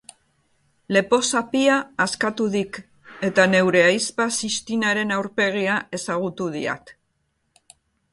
[0.95, 2.79] Lepozapia askatu dik,
[3.27, 6.95] eta neure ahizpa Sixtinaren aurpegia ezagutu diat.